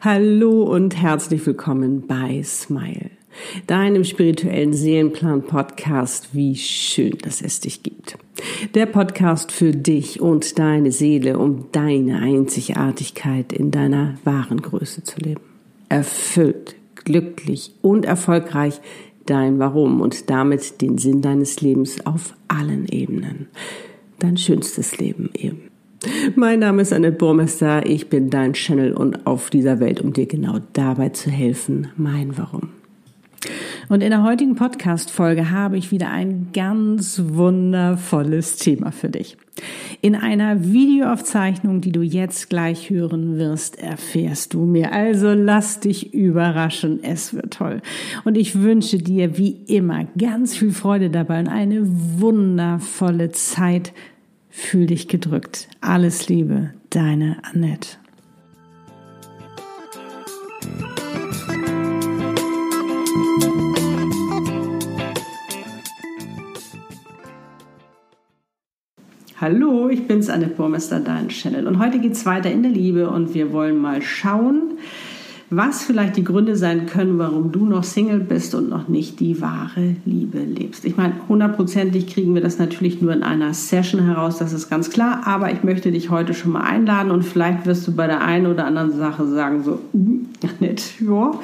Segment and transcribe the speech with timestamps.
[0.00, 3.10] Hallo und herzlich willkommen bei Smile,
[3.66, 6.28] deinem spirituellen Seelenplan-Podcast.
[6.32, 8.16] Wie schön, dass es dich gibt.
[8.74, 15.20] Der Podcast für dich und deine Seele, um deine Einzigartigkeit in deiner wahren Größe zu
[15.20, 15.40] leben.
[15.88, 18.80] Erfüllt, glücklich und erfolgreich
[19.26, 23.48] dein Warum und damit den Sinn deines Lebens auf allen Ebenen.
[24.18, 25.70] Dein schönstes Leben eben.
[26.34, 30.26] Mein Name ist Annette Burmester, ich bin dein Channel und auf dieser Welt, um dir
[30.26, 32.75] genau dabei zu helfen, mein Warum.
[33.88, 39.36] Und in der heutigen Podcast-Folge habe ich wieder ein ganz wundervolles Thema für dich.
[40.02, 44.92] In einer Videoaufzeichnung, die du jetzt gleich hören wirst, erfährst du mir.
[44.92, 47.02] Also lass dich überraschen.
[47.02, 47.80] Es wird toll.
[48.24, 53.92] Und ich wünsche dir wie immer ganz viel Freude dabei und eine wundervolle Zeit
[54.58, 55.68] Fühl dich gedrückt.
[55.82, 57.98] Alles Liebe, deine Annette.
[69.48, 71.68] Hallo, ich bin's, Annette Burmester, dein Channel.
[71.68, 74.72] Und heute geht's weiter in der Liebe und wir wollen mal schauen,
[75.50, 79.40] was vielleicht die Gründe sein können, warum du noch Single bist und noch nicht die
[79.40, 80.84] wahre Liebe lebst.
[80.84, 84.90] Ich meine, hundertprozentig kriegen wir das natürlich nur in einer Session heraus, das ist ganz
[84.90, 88.22] klar, aber ich möchte dich heute schon mal einladen und vielleicht wirst du bei der
[88.22, 90.26] einen oder anderen Sache sagen so, hm,
[90.58, 91.38] nett, ja,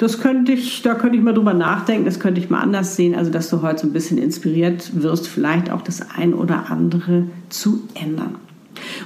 [0.00, 3.14] das könnte ich, da könnte ich mal drüber nachdenken, das könnte ich mal anders sehen,
[3.14, 7.26] also dass du heute so ein bisschen inspiriert wirst, vielleicht auch das ein oder andere
[7.50, 8.36] zu ändern.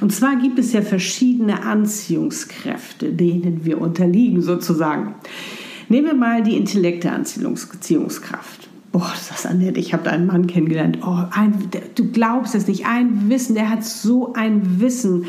[0.01, 5.17] Und zwar gibt es ja verschiedene Anziehungskräfte, denen wir unterliegen sozusagen.
[5.89, 8.69] Nehmen wir mal die intellekte Anziehungskraft.
[8.93, 10.99] Boah, das ist Annette, ich habe einen Mann kennengelernt.
[11.05, 11.55] Oh, ein,
[11.97, 15.25] du glaubst es nicht, ein Wissen, der hat so ein Wissen.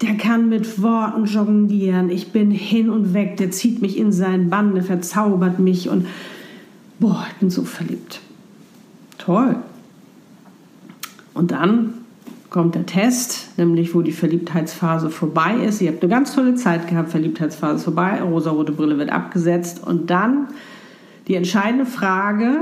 [0.00, 2.08] Der kann mit Worten jonglieren.
[2.10, 3.36] Ich bin hin und weg.
[3.36, 6.06] Der zieht mich in seinen Bann, der verzaubert mich und
[7.00, 8.20] boah, ich bin so verliebt.
[9.18, 9.56] Toll.
[11.34, 11.94] Und dann
[12.50, 15.82] kommt der Test, nämlich wo die Verliebtheitsphase vorbei ist.
[15.82, 20.48] Ihr habt eine ganz tolle Zeit gehabt, Verliebtheitsphase vorbei, rosa-rote Brille wird abgesetzt und dann
[21.26, 22.60] die entscheidende Frage,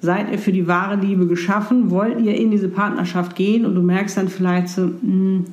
[0.00, 1.90] seid ihr für die wahre Liebe geschaffen?
[1.90, 3.66] Wollt ihr in diese Partnerschaft gehen?
[3.66, 5.44] Und du merkst dann vielleicht so, mh, hm,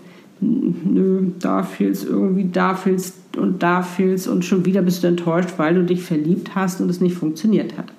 [0.43, 5.53] nö, da fehlt's irgendwie, da fehlt's und da fehlt's und schon wieder bist du enttäuscht,
[5.57, 7.91] weil du dich verliebt hast und es nicht funktioniert hat.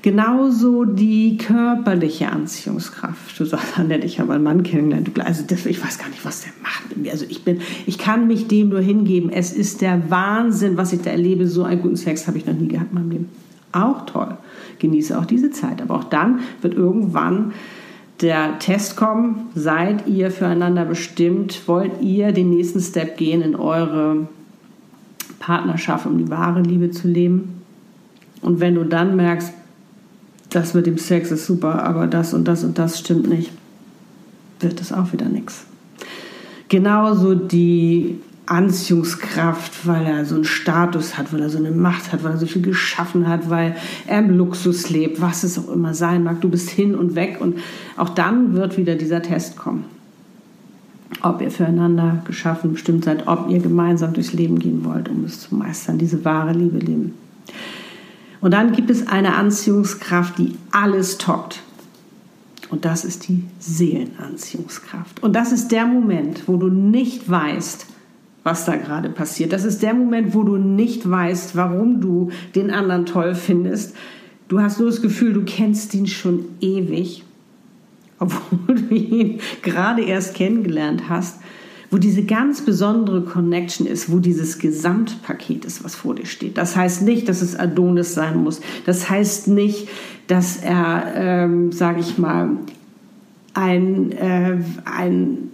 [0.00, 3.38] Genauso die körperliche Anziehungskraft.
[3.38, 5.10] Du sagst, Annette, ich habe einen Mann kennengelernt.
[5.24, 7.12] Also das, ich weiß gar nicht, was der macht mit mir.
[7.12, 9.30] Also ich bin, ich kann mich dem nur hingeben.
[9.30, 11.48] Es ist der Wahnsinn, was ich da erlebe.
[11.48, 13.28] So einen guten Sex habe ich noch nie gehabt in meinem Leben.
[13.72, 14.36] Auch toll.
[14.78, 15.82] Genieße auch diese Zeit.
[15.82, 17.52] Aber auch dann wird irgendwann
[18.20, 19.46] der Test kommen.
[19.54, 21.66] Seid ihr füreinander bestimmt?
[21.66, 24.28] Wollt ihr den nächsten Step gehen in eure
[25.38, 27.62] Partnerschaft, um die wahre Liebe zu leben?
[28.42, 29.52] Und wenn du dann merkst,
[30.50, 33.52] das mit dem Sex ist super, aber das und das und das stimmt nicht,
[34.60, 35.66] wird das auch wieder nichts.
[36.68, 38.18] Genauso die
[38.50, 42.38] Anziehungskraft, weil er so einen Status hat, weil er so eine Macht hat, weil er
[42.38, 43.76] so viel geschaffen hat, weil
[44.06, 46.40] er im Luxus lebt, was es auch immer sein mag.
[46.40, 47.58] Du bist hin und weg und
[47.96, 49.84] auch dann wird wieder dieser Test kommen.
[51.22, 55.40] Ob ihr füreinander geschaffen bestimmt seid, ob ihr gemeinsam durchs Leben gehen wollt, um es
[55.40, 57.14] zu meistern, diese wahre Liebe leben.
[58.40, 61.62] Und dann gibt es eine Anziehungskraft, die alles toppt.
[62.70, 65.22] Und das ist die Seelenanziehungskraft.
[65.22, 67.86] Und das ist der Moment, wo du nicht weißt,
[68.48, 69.52] was da gerade passiert.
[69.52, 73.94] Das ist der Moment, wo du nicht weißt, warum du den anderen toll findest.
[74.48, 77.24] Du hast nur das Gefühl, du kennst ihn schon ewig,
[78.18, 81.40] obwohl du ihn gerade erst kennengelernt hast
[81.90, 86.58] wo diese ganz besondere Connection ist, wo dieses Gesamtpaket ist, was vor dir steht.
[86.58, 88.60] Das heißt nicht, dass es Adonis sein muss.
[88.84, 89.88] Das heißt nicht,
[90.26, 92.58] dass er, ähm, sage ich mal,
[93.54, 95.50] ein, äh, ein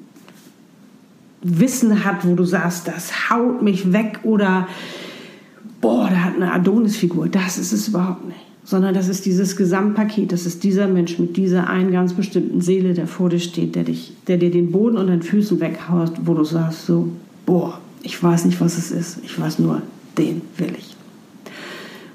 [1.44, 4.66] Wissen hat, wo du sagst, das haut mich weg oder
[5.80, 7.28] boah, der hat eine Adonis-Figur.
[7.28, 11.36] Das ist es überhaupt nicht sondern das ist dieses Gesamtpaket, das ist dieser Mensch mit
[11.36, 14.96] dieser einen ganz bestimmten Seele, der vor dir steht, der, dich, der dir den Boden
[14.96, 17.10] unter den Füßen weghaut, wo du sagst so,
[17.44, 19.82] boah, ich weiß nicht, was es ist, ich weiß nur,
[20.16, 20.96] den will ich.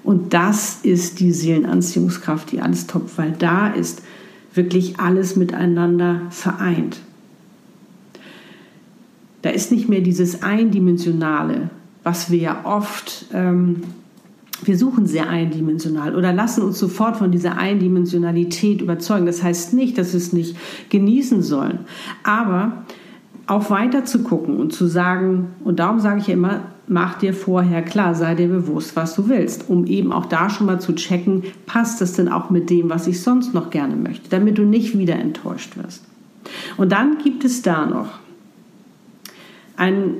[0.03, 4.01] Und das ist die Seelenanziehungskraft, die alles toppt, weil da ist
[4.55, 6.97] wirklich alles miteinander vereint.
[9.41, 11.69] Da ist nicht mehr dieses Eindimensionale,
[12.03, 13.83] was wir ja oft, ähm,
[14.63, 19.25] wir suchen sehr eindimensional oder lassen uns sofort von dieser Eindimensionalität überzeugen.
[19.25, 20.57] Das heißt nicht, dass wir es nicht
[20.89, 21.79] genießen sollen,
[22.23, 22.83] aber
[23.47, 27.33] auch weiter zu gucken und zu sagen, und darum sage ich ja immer, mach dir
[27.33, 30.93] vorher klar, sei dir bewusst, was du willst, um eben auch da schon mal zu
[30.93, 34.63] checken, passt das denn auch mit dem, was ich sonst noch gerne möchte, damit du
[34.63, 36.03] nicht wieder enttäuscht wirst.
[36.77, 38.09] Und dann gibt es da noch
[39.79, 40.17] ein,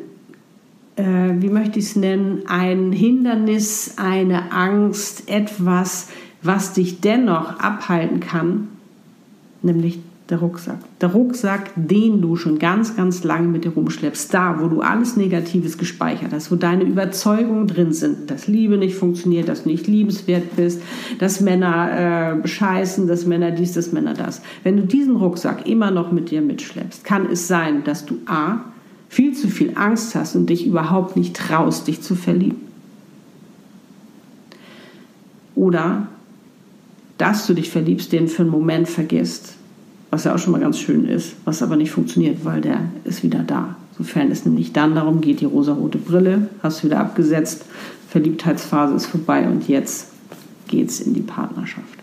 [0.96, 1.04] äh,
[1.40, 6.10] wie möchte ich es nennen, ein Hindernis, eine Angst, etwas,
[6.42, 8.70] was dich dennoch abhalten kann,
[9.62, 10.78] nämlich der Rucksack.
[11.02, 15.18] Der Rucksack, den du schon ganz, ganz lange mit dir rumschleppst, da, wo du alles
[15.18, 19.88] Negatives gespeichert hast, wo deine Überzeugungen drin sind, dass Liebe nicht funktioniert, dass du nicht
[19.88, 20.82] liebenswert bist,
[21.18, 24.42] dass Männer äh, bescheißen, dass Männer dies, dass Männer das.
[24.64, 28.66] Wenn du diesen Rucksack immer noch mit dir mitschleppst, kann es sein, dass du A,
[29.10, 32.62] viel zu viel Angst hast und dich überhaupt nicht traust, dich zu verlieben.
[35.56, 36.08] Oder
[37.18, 39.56] dass du dich verliebst, den für einen Moment vergisst
[40.10, 43.24] was ja auch schon mal ganz schön ist, was aber nicht funktioniert, weil der ist
[43.24, 43.76] wieder da.
[43.98, 47.66] Sofern es nämlich dann darum geht, die rosarote Brille hast du wieder abgesetzt,
[48.10, 50.08] Verliebtheitsphase ist vorbei und jetzt
[50.68, 51.99] geht's in die Partnerschaft.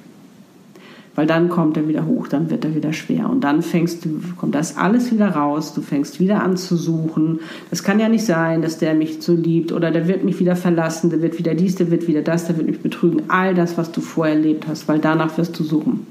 [1.16, 4.20] Weil dann kommt er wieder hoch, dann wird er wieder schwer und dann fängst du,
[4.36, 7.40] kommt das alles wieder raus, du fängst wieder an zu suchen.
[7.70, 10.56] Das kann ja nicht sein, dass der mich so liebt oder der wird mich wieder
[10.56, 13.22] verlassen, der wird wieder dies, der wird wieder das, der wird mich betrügen.
[13.28, 16.06] All das, was du vorher erlebt hast, weil danach wirst du suchen.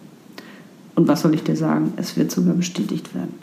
[0.95, 1.93] Und was soll ich dir sagen?
[1.97, 3.35] Es wird sogar bestätigt werden.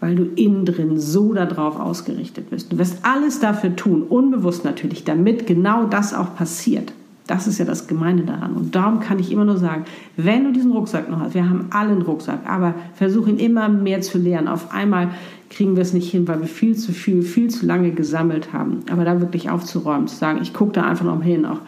[0.00, 2.72] Weil du innen drin so darauf ausgerichtet bist.
[2.72, 6.92] Du wirst alles dafür tun, unbewusst natürlich, damit genau das auch passiert.
[7.26, 8.52] Das ist ja das Gemeine daran.
[8.52, 9.84] Und darum kann ich immer nur sagen,
[10.16, 13.68] wenn du diesen Rucksack noch hast, wir haben alle einen Rucksack, aber versuch ihn immer
[13.68, 14.46] mehr zu leeren.
[14.46, 15.08] Auf einmal
[15.50, 18.80] kriegen wir es nicht hin, weil wir viel zu viel, viel zu lange gesammelt haben.
[18.90, 21.60] Aber da wirklich aufzuräumen, zu sagen, ich gucke da einfach noch hin, auch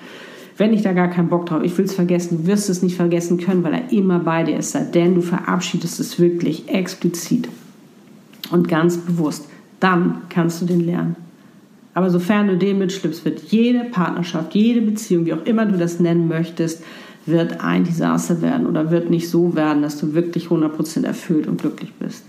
[0.59, 2.97] wenn ich da gar keinen Bock drauf, ich will es vergessen, du wirst es nicht
[2.97, 7.49] vergessen können, weil er immer bei dir ist, denn du verabschiedest es wirklich explizit
[8.51, 9.49] und ganz bewusst.
[9.79, 11.28] Dann kannst du den lernen.
[11.99, 15.99] Aber sofern du den mitschlippst, wird jede Partnerschaft, jede Beziehung, wie auch immer du das
[15.99, 16.85] nennen möchtest,
[17.27, 21.61] wird ein Desaster werden oder wird nicht so werden, dass du wirklich 100% erfüllt und
[21.61, 22.25] glücklich bist.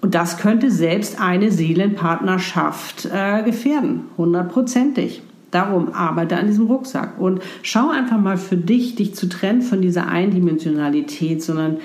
[0.00, 5.20] Und das könnte selbst eine Seelenpartnerschaft äh, gefährden, hundertprozentig.
[5.50, 9.82] Darum arbeite an diesem Rucksack und schau einfach mal für dich, dich zu trennen von
[9.82, 11.76] dieser Eindimensionalität, sondern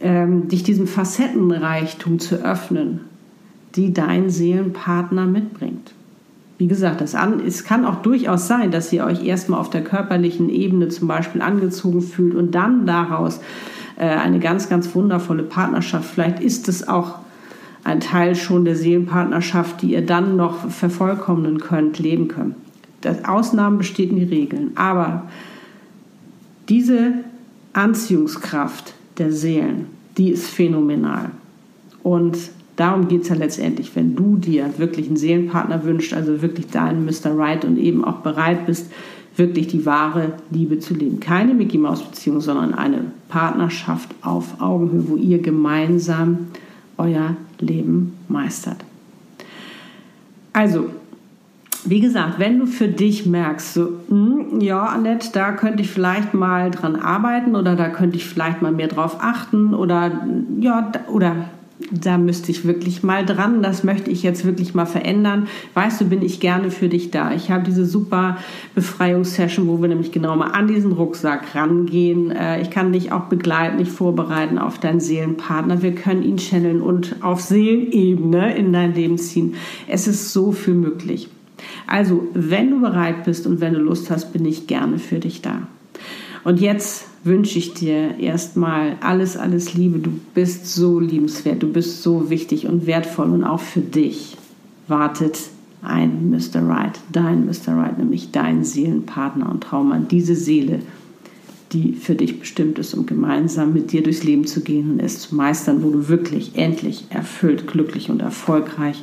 [0.00, 3.11] ähm, dich diesem Facettenreichtum zu öffnen,
[3.74, 5.92] die dein Seelenpartner mitbringt.
[6.58, 9.82] Wie gesagt, das an, es kann auch durchaus sein, dass ihr euch erstmal auf der
[9.82, 13.40] körperlichen Ebene zum Beispiel angezogen fühlt und dann daraus
[13.96, 16.08] äh, eine ganz, ganz wundervolle Partnerschaft.
[16.08, 17.16] Vielleicht ist es auch
[17.84, 22.54] ein Teil schon der Seelenpartnerschaft, die ihr dann noch vervollkommnen könnt, leben könnt.
[23.00, 24.72] Das Ausnahmen bestätigen die Regeln.
[24.76, 25.24] Aber
[26.68, 27.12] diese
[27.72, 29.86] Anziehungskraft der Seelen,
[30.16, 31.30] die ist phänomenal.
[32.02, 32.38] Und
[32.76, 37.04] darum geht es ja letztendlich, wenn du dir wirklich einen Seelenpartner wünschst, also wirklich deinen
[37.04, 37.36] Mr.
[37.36, 38.90] Right und eben auch bereit bist,
[39.36, 41.20] wirklich die wahre Liebe zu leben.
[41.20, 46.48] Keine Mickey Maus Beziehung, sondern eine Partnerschaft auf Augenhöhe, wo ihr gemeinsam
[46.98, 48.84] euer Leben meistert.
[50.52, 50.90] Also,
[51.84, 54.16] wie gesagt, wenn du für dich merkst, so, mh,
[54.50, 58.62] hm, ja, Annette, da könnte ich vielleicht mal dran arbeiten oder da könnte ich vielleicht
[58.62, 60.26] mal mehr drauf achten oder
[60.60, 61.48] ja, oder
[61.90, 65.48] da müsste ich wirklich mal dran, das möchte ich jetzt wirklich mal verändern.
[65.74, 67.32] Weißt du, bin ich gerne für dich da.
[67.32, 68.38] Ich habe diese super
[68.74, 72.30] Befreiungssession, wo wir nämlich genau mal an diesen Rucksack rangehen.
[72.30, 75.82] Äh, ich kann dich auch begleiten, dich vorbereiten auf deinen Seelenpartner.
[75.82, 79.54] Wir können ihn channeln und auf Seelenebene in dein Leben ziehen.
[79.88, 81.28] Es ist so viel möglich.
[81.86, 85.42] Also, wenn du bereit bist und wenn du Lust hast, bin ich gerne für dich
[85.42, 85.68] da.
[86.44, 89.98] Und jetzt wünsche ich dir erstmal alles, alles Liebe.
[89.98, 94.36] Du bist so liebenswert, du bist so wichtig und wertvoll und auch für dich
[94.88, 95.38] wartet
[95.82, 96.66] ein Mr.
[96.66, 97.76] Right, dein Mr.
[97.76, 100.80] Right, nämlich dein Seelenpartner und Traummann, diese Seele,
[101.72, 105.20] die für dich bestimmt ist, um gemeinsam mit dir durchs Leben zu gehen und es
[105.20, 109.02] zu meistern, wo du wirklich endlich erfüllt, glücklich und erfolgreich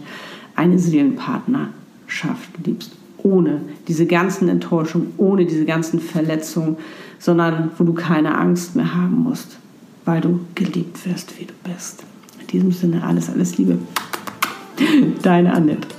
[0.56, 1.70] einen Seelenpartner
[2.08, 6.78] schafft, liebst, ohne diese ganzen Enttäuschungen, ohne diese ganzen Verletzungen,
[7.20, 9.58] sondern wo du keine Angst mehr haben musst,
[10.06, 12.04] weil du geliebt wirst, wie du bist.
[12.40, 13.78] In diesem Sinne alles, alles Liebe.
[15.22, 15.99] Deine Annette.